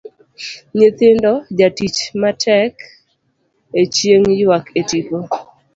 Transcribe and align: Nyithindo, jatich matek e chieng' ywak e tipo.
Nyithindo, 0.77 1.31
jatich 1.59 1.99
matek 2.21 2.75
e 3.79 3.81
chieng' 3.93 4.31
ywak 4.43 4.65
e 4.79 4.81
tipo. 4.89 5.17